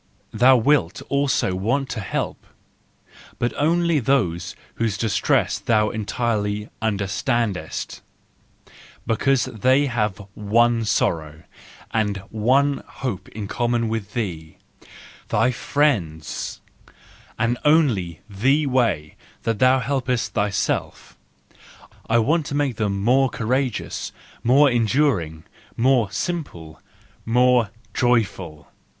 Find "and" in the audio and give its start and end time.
11.91-12.17, 17.37-17.59